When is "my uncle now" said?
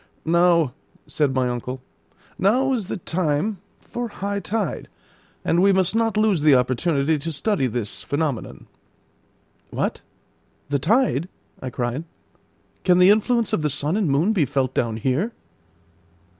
1.35-2.73